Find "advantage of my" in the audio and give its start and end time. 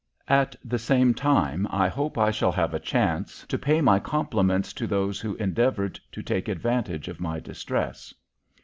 6.47-7.39